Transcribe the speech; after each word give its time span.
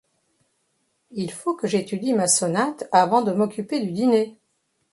Il 1.11 1.29
faut 1.31 1.53
que 1.53 1.67
j’étudie 1.67 2.13
ma 2.15 2.25
sonate 2.27 2.89
avant 2.91 3.21
de 3.21 3.33
m’occuper 3.33 3.81
du 3.85 3.91
dîner!... 3.91 4.39